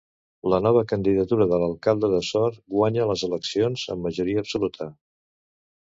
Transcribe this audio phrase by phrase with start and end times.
[0.51, 4.93] La nova candidatura de l'alcalde de Sort guanya les eleccions amb majoria absoluta.